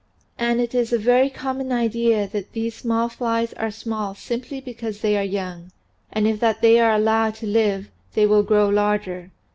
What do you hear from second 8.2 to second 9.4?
will grow larger.